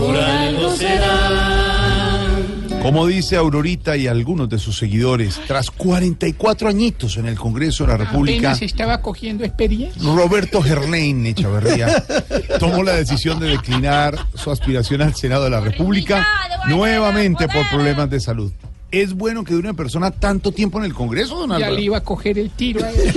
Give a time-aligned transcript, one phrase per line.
[0.00, 1.56] Por algo será.
[2.82, 7.90] Como dice Aurorita y algunos de sus seguidores, tras 44 añitos en el Congreso de
[7.90, 10.02] la República, estaba cogiendo experiencia.
[10.02, 12.02] Roberto Gerlain Echavarría
[12.58, 16.26] tomó la decisión de declinar su aspiración al Senado de la República
[16.68, 18.50] nuevamente por problemas de salud.
[18.90, 21.74] ¿Es bueno que dure una persona tanto tiempo en el Congreso, don Ya Álvaro?
[21.74, 22.82] le iba a coger el tiro.
[22.84, 23.12] a él.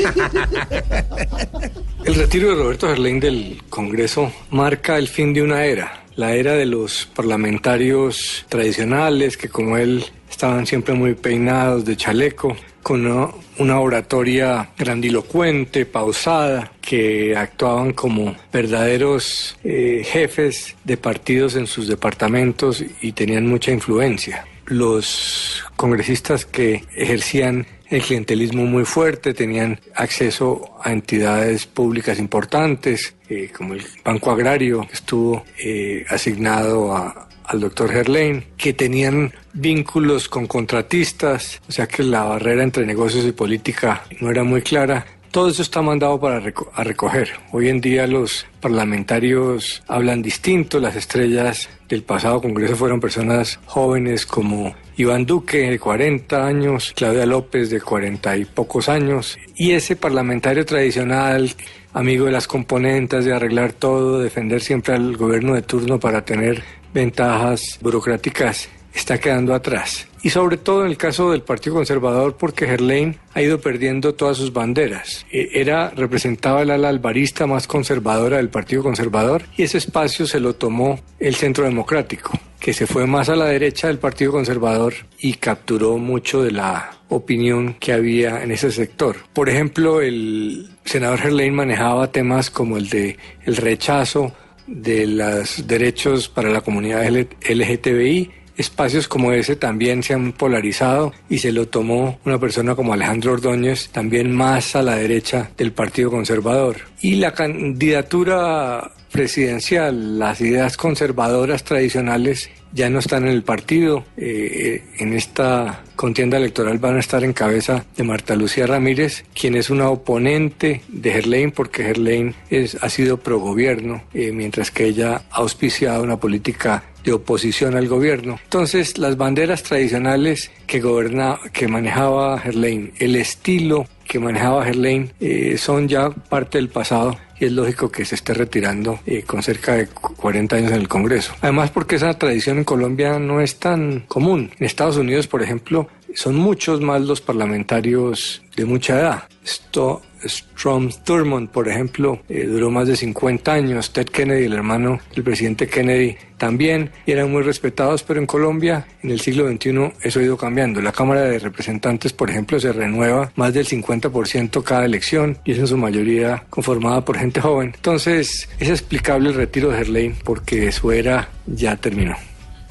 [2.06, 6.54] El retiro de Roberto Gerlain del Congreso marca el fin de una era, la era
[6.54, 13.30] de los parlamentarios tradicionales que como él estaban siempre muy peinados de chaleco, con una,
[13.58, 22.84] una oratoria grandilocuente, pausada, que actuaban como verdaderos eh, jefes de partidos en sus departamentos
[23.02, 24.46] y tenían mucha influencia.
[24.66, 33.52] Los congresistas que ejercían el clientelismo muy fuerte, tenían acceso a entidades públicas importantes, eh,
[33.56, 40.30] como el Banco Agrario, que estuvo eh, asignado a- al doctor Gerlain, que tenían vínculos
[40.30, 45.06] con contratistas, o sea que la barrera entre negocios y política no era muy clara.
[45.32, 47.30] Todo eso está mandado para reco- a recoger.
[47.52, 54.26] Hoy en día los parlamentarios hablan distinto, las estrellas del pasado Congreso fueron personas jóvenes
[54.28, 59.96] como Iván Duque, de 40 años, Claudia López, de 40 y pocos años, y ese
[59.96, 61.52] parlamentario tradicional,
[61.94, 66.64] amigo de las componentes, de arreglar todo, defender siempre al gobierno de turno para tener
[66.94, 70.08] ventajas burocráticas, está quedando atrás.
[70.22, 74.38] Y sobre todo en el caso del Partido Conservador, porque Gerlain ha ido perdiendo todas
[74.38, 75.26] sus banderas.
[75.32, 80.40] Eh, Era, representaba el ala albarista más conservadora del Partido Conservador y ese espacio se
[80.40, 84.94] lo tomó el Centro Democrático, que se fue más a la derecha del Partido Conservador
[85.20, 89.18] y capturó mucho de la opinión que había en ese sector.
[89.34, 94.34] Por ejemplo, el senador Gerlain manejaba temas como el de el rechazo
[94.68, 98.32] de los derechos para la comunidad LGTBI.
[98.56, 103.34] Espacios como ese también se han polarizado y se lo tomó una persona como Alejandro
[103.34, 106.78] Ordóñez, también más a la derecha del Partido Conservador.
[107.02, 114.06] Y la candidatura presidencial, las ideas conservadoras tradicionales ya no están en el partido.
[114.18, 119.56] Eh, en esta contienda electoral van a estar en cabeza de Marta Lucía Ramírez, quien
[119.56, 122.36] es una oponente de Gerlain, porque Gerlain
[122.82, 127.88] ha sido pro gobierno, eh, mientras que ella ha auspiciado una política de oposición al
[127.88, 128.38] gobierno.
[128.44, 135.58] Entonces, las banderas tradicionales que, goberna, que manejaba Gerlain, el estilo que manejaba Gerlain, eh,
[135.58, 139.74] son ya parte del pasado y es lógico que se esté retirando eh, con cerca
[139.74, 141.34] de cu- 40 años en el Congreso.
[141.42, 144.52] Además, porque esa tradición en Colombia no es tan común.
[144.60, 149.24] En Estados Unidos, por ejemplo, son muchos más los parlamentarios de mucha edad.
[149.44, 153.92] Esto, Strom Thurmond, por ejemplo, eh, duró más de 50 años.
[153.92, 158.86] Ted Kennedy, el hermano del presidente Kennedy, también y eran muy respetados, pero en Colombia,
[159.02, 160.82] en el siglo XXI, eso ha ido cambiando.
[160.82, 165.60] La Cámara de Representantes, por ejemplo, se renueva más del 50% cada elección y es
[165.60, 167.72] en su mayoría conformada por gente joven.
[167.76, 172.16] Entonces, es explicable el retiro de Gerlain porque su era ya terminó.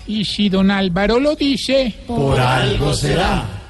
[0.06, 3.61] Y si don Álvaro lo dice, Por algo será.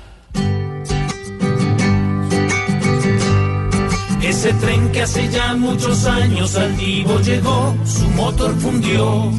[4.22, 9.32] Ese tren que hace ya muchos años al vivo llegó, su motor fundió.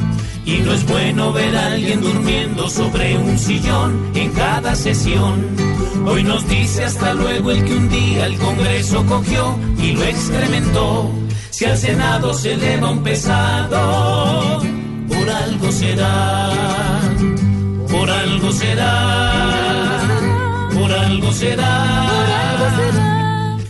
[0.44, 5.46] Y no es bueno ver a alguien durmiendo sobre un sillón en cada sesión.
[6.06, 11.10] Hoy nos dice hasta luego el que un día el Congreso cogió y lo excrementó.
[11.48, 14.60] Si al Senado se eleva un pesado,
[15.08, 16.50] por algo será,
[17.90, 20.00] por algo será,
[20.74, 22.13] por algo será.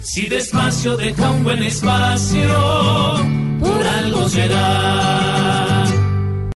[0.04, 2.46] Si despacio deja un buen espacio,
[3.58, 5.73] por algo será.